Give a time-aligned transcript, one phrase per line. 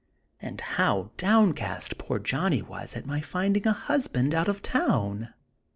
[0.41, 5.31] And HOW downcast poor Johnny was at my finding a husband out of town!